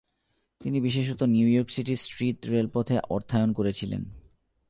[0.61, 4.05] তিনি বিশেষত New York সিটির স্ট্রিট রেলপথে অর্থায়ন করেছিলেন।